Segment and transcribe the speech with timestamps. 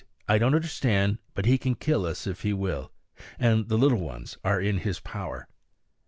[0.27, 2.91] I don't understand; but he can kill us if he will
[3.37, 5.47] and the little ones are in his power."